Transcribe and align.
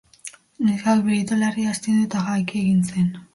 Neskak 0.67 1.03
bere 1.09 1.17
itolarria 1.19 1.75
astindu, 1.75 2.07
eta 2.09 2.23
jaiki 2.31 2.63
egin 2.65 2.83
zen. 2.89 3.15